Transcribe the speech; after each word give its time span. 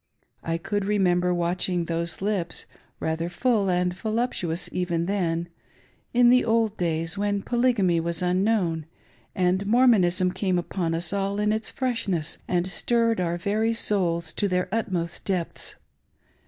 I 0.41 0.57
could 0.57 0.83
re 0.85 0.97
member 0.97 1.31
watching 1.31 1.85
those 1.85 2.23
lips— 2.23 2.65
rather 2.99 3.29
full 3.29 3.69
and 3.69 3.93
voluptuous 3.93 4.67
even 4.73 5.05
then— 5.05 5.47
in 6.11 6.31
the 6.31 6.43
old 6.43 6.75
days 6.75 7.19
when 7.19 7.43
Polygamy 7.43 7.99
was 7.99 8.23
unknown 8.23 8.87
and 9.35 9.67
Morrtionism 9.67 10.33
came 10.33 10.57
upon 10.57 10.95
us 10.95 11.13
in 11.13 11.19
all 11.19 11.37
its 11.39 11.69
freshness 11.69 12.39
and 12.47 12.65
stirred 12.65 13.21
our 13.21 13.37
very 13.37 13.73
souls 13.73 14.33
to 14.33 14.47
their 14.47 14.67
utmost 14.71 15.23
depths. 15.23 15.75